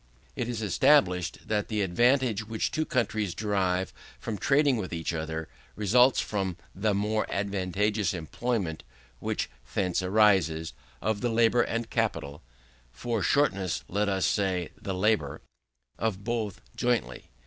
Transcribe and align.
It 0.35 0.49
is 0.49 0.63
established, 0.63 1.47
that 1.47 1.67
the 1.67 1.83
advantage 1.83 2.47
which 2.47 2.71
two 2.71 2.85
countries 2.87 3.35
derive 3.35 3.93
from 4.19 4.35
trading 4.39 4.77
with 4.77 4.91
each 4.91 5.13
other, 5.13 5.47
results 5.75 6.19
from 6.19 6.57
the 6.73 6.95
more 6.95 7.27
advantageous 7.31 8.11
employment 8.11 8.83
which 9.19 9.47
thence 9.75 10.01
arises, 10.01 10.73
of 11.03 11.21
the 11.21 11.29
labour 11.29 11.61
and 11.61 11.87
capital 11.91 12.41
for 12.91 13.21
shortness 13.21 13.83
let 13.87 14.09
us 14.09 14.25
say 14.25 14.69
the 14.75 14.95
labour 14.95 15.39
of 15.99 16.23
both 16.23 16.61
jointly. 16.75 17.29